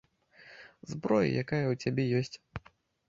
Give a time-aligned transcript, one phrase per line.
[0.93, 2.35] Зброя якая ў цябе ёсць?